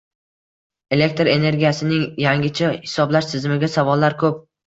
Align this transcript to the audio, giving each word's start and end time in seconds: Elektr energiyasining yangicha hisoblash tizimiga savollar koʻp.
Elektr 0.95 1.29
energiyasining 1.33 2.07
yangicha 2.23 2.71
hisoblash 2.87 3.31
tizimiga 3.35 3.73
savollar 3.77 4.17
koʻp. 4.25 4.43